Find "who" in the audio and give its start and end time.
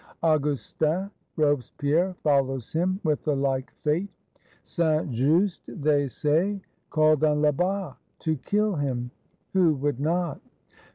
9.53-9.75